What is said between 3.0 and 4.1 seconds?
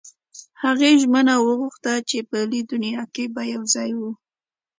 کې به یو ځای